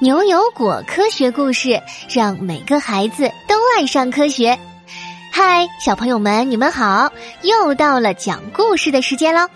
[0.00, 4.56] 牛油果科学故事，让每个孩子都爱上科学。
[5.32, 7.12] 嗨，小朋友们，你们好！
[7.42, 9.48] 又到了讲故事的时间喽。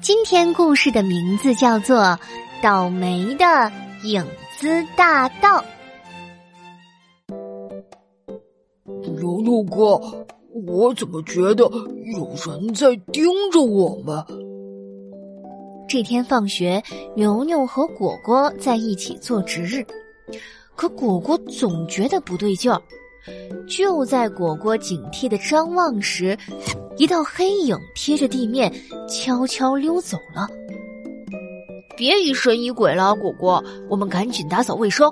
[0.00, 1.98] 今天故事的名字叫做
[2.62, 3.72] 《倒霉的
[4.04, 4.24] 影
[4.56, 5.60] 子大盗》。
[9.16, 10.00] 牛牛哥，
[10.64, 11.64] 我怎么觉得
[12.14, 14.47] 有人在盯着我们？
[15.88, 16.82] 这天放学，
[17.16, 19.86] 牛牛和果果在一起做值日，
[20.76, 22.80] 可果果总觉得不对劲儿。
[23.66, 26.36] 就在果果警惕的张望时，
[26.98, 28.70] 一道黑影贴着地面，
[29.08, 30.46] 悄悄溜走了。
[31.96, 35.10] 别疑神疑鬼了，果果，我们赶紧打扫卫生。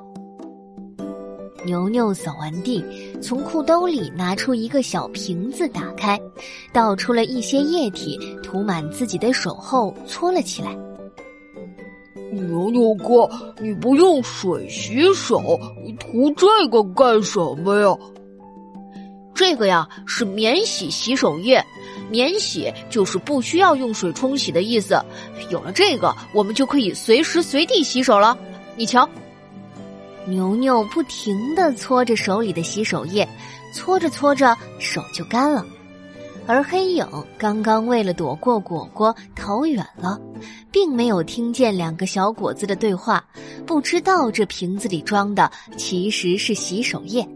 [1.65, 2.85] 牛牛扫完地，
[3.21, 6.21] 从裤兜里拿出一个小瓶子，打开，
[6.73, 10.77] 倒出了一些液体，涂满自己的手后搓了起来。
[12.33, 13.29] 牛牛哥，
[13.61, 15.59] 你不用水洗手，
[15.99, 17.97] 涂这个干什么呀？
[19.35, 21.65] 这个呀是免洗洗手液，
[22.11, 24.99] 免洗就是不需要用水冲洗的意思。
[25.51, 28.37] 有了这个，我们就可以随时随地洗手了。
[28.77, 29.09] 你瞧。
[30.27, 33.27] 牛牛不停的搓着手里的洗手液，
[33.73, 35.65] 搓着搓着手就干了。
[36.49, 40.19] 而黑影刚刚为了躲过果果逃远了，
[40.71, 43.25] 并没有听见两个小果子的对话，
[43.67, 47.27] 不知道这瓶子里装的其实是洗手液。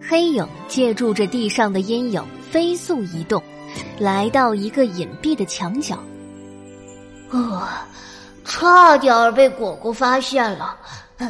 [0.00, 3.42] 黑影借助着地上的阴影飞速移动，
[3.98, 5.98] 来到一个隐蔽的墙角。
[7.30, 7.66] 哦，
[8.44, 10.76] 差点被果果发现了。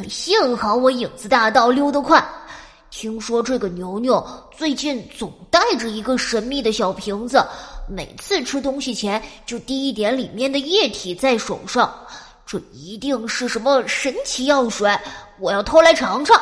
[0.09, 2.23] 幸好我影子大盗溜得快。
[2.89, 4.23] 听说这个牛牛
[4.55, 7.43] 最近总带着一个神秘的小瓶子，
[7.89, 11.91] 每次吃东西前就滴一点里面的液体在手上。
[12.45, 14.95] 这一定是什么神奇药水，
[15.39, 16.39] 我要偷来尝尝。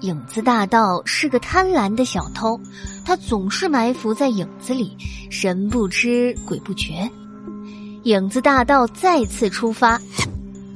[0.00, 2.58] 影子大盗是个贪婪的小偷，
[3.04, 4.96] 他总是埋伏在影子里，
[5.30, 7.08] 神不知鬼不觉。
[8.04, 10.00] 影子大盗再次出发。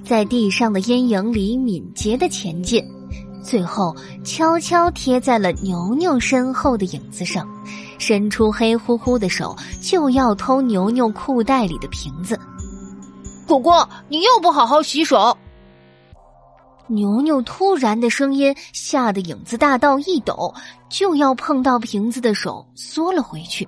[0.06, 2.84] 在地上的阴影里敏捷的前进，
[3.42, 7.44] 最后悄悄贴在了牛牛身后的影子上，
[7.98, 12.38] 伸出黑乎乎的手就要偷牛牛裤袋里的瓶子。
[13.48, 15.36] 果果，你又不好好洗手！
[16.86, 20.54] 牛牛突然的声音吓得影子大道一抖，
[20.88, 23.66] 就要碰到瓶子的手缩了回去。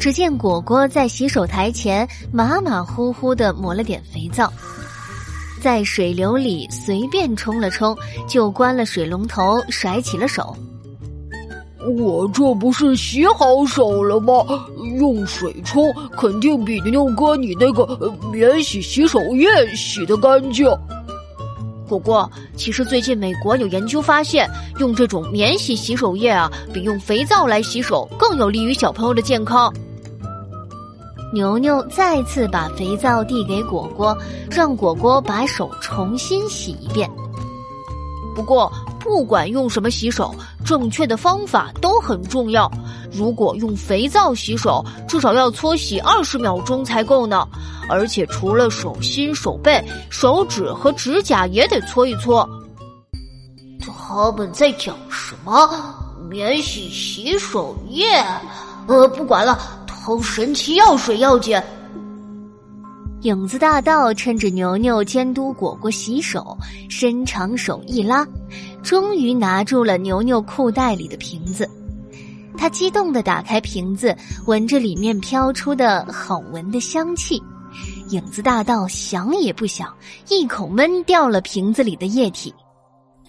[0.00, 4.52] 只见果果在洗手台前马马虎虎的抹了点肥皂。
[5.66, 10.56] 在水流里随便冲了冲，就关了水龙头，甩起了手。
[11.98, 14.32] 我这不是洗好手了吗？
[14.96, 20.68] 用水冲肯定比牛牛哥你那个免洗洗手液洗的干净。
[21.88, 24.48] 果果，其实最近美国有研究发现，
[24.78, 29.74] 用这种免洗洗手液啊，比用肥皂来洗手更有利于小朋友的健康。
[31.36, 34.16] 牛牛再次把肥皂递给果果，
[34.50, 37.10] 让果果把手重新洗一遍。
[38.34, 42.72] 不过，不管用什么洗手，正确的方法都很重要。
[43.12, 47.46] 如果用肥皂洗手，至少要搓洗二十秒钟才够呢。
[47.86, 52.48] 而且，除了手心、手背，手指和指甲也得搓一搓。
[53.86, 55.68] 他们在讲什么？
[56.30, 58.06] 免洗洗手液？
[58.86, 59.58] 呃，不管了。
[60.06, 61.60] 偷神奇药水要紧。
[63.22, 66.56] 影子大盗趁着牛牛监督果果洗手，
[66.88, 68.24] 伸长手一拉，
[68.84, 71.68] 终于拿住了牛牛裤袋里的瓶子。
[72.56, 74.16] 他激动的打开瓶子，
[74.46, 77.42] 闻着里面飘出的好闻的香气。
[78.10, 79.92] 影子大盗想也不想，
[80.28, 82.54] 一口闷掉了瓶子里的液体。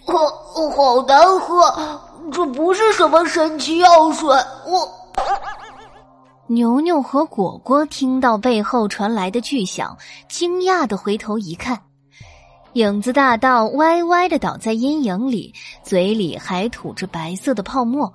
[0.06, 2.00] 我我，好难喝！
[2.30, 4.28] 这不是什么神奇药水，
[4.64, 4.88] 我。
[6.50, 9.98] 牛牛和果果听到背后传来的巨响，
[10.30, 11.78] 惊讶的回头一看，
[12.72, 15.52] 影子大盗歪歪的倒在阴影里，
[15.82, 18.10] 嘴里还吐着白色的泡沫，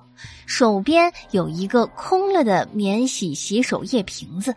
[0.46, 4.52] 手边有一个空了的免洗洗手液瓶子。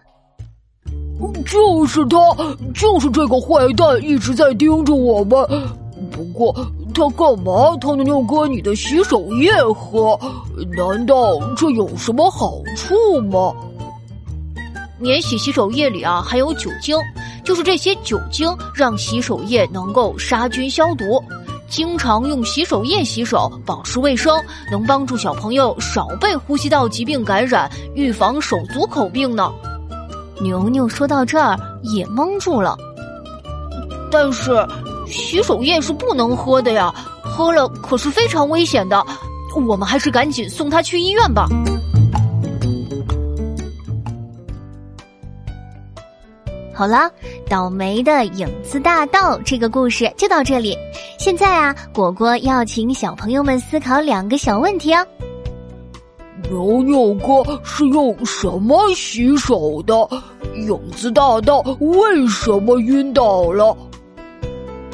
[1.45, 2.17] 就是他，
[2.73, 5.47] 就是这个坏蛋一直在盯着我们。
[6.11, 6.51] 不过
[6.97, 10.19] 他干嘛偷牛牛哥你的洗手液喝？
[10.75, 13.53] 难道这有什么好处吗？
[14.97, 16.97] 免洗洗手液里啊含有酒精，
[17.43, 21.23] 就是这些酒精让洗手液能够杀菌消毒。
[21.69, 24.35] 经常用洗手液洗手，保持卫生，
[24.71, 29.53] 能帮助小朋友少被呼吸道疾病感染，预防手足口病呢。
[30.41, 32.75] 牛牛说到这儿也懵住了。
[34.09, 34.65] 但是
[35.09, 36.93] 洗手液是不能喝的呀，
[37.23, 39.03] 喝了可是非常危险的。
[39.67, 41.47] 我们还是赶紧送他去医院吧。
[46.75, 47.09] 好了，
[47.49, 50.77] 倒霉的影子大盗这个故事就到这里。
[51.17, 55.03] 现在啊，果果要请小朋友们思考两个小问题哦。
[56.51, 60.07] 牛牛哥是用什么洗手的？
[60.55, 63.75] 影子大盗为什么晕倒了？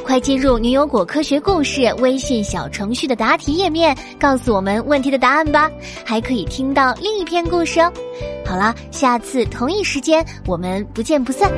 [0.04, 5.72] 快进入牛油果科学故事微信小程序的答题页面，告诉我们问题的答案吧！
[6.06, 7.92] 还可以听到另一篇故事哦。
[8.46, 11.50] 好了，下次同一时间我们不见不散。